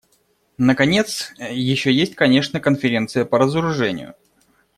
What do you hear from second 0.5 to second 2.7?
Наконец, еще есть, конечно,